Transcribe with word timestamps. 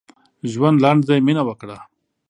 ژوند 0.51 0.77
لنډ 0.83 1.01
دی؛ 1.07 1.19
مينه 1.27 1.43
وکړه. 1.45 1.77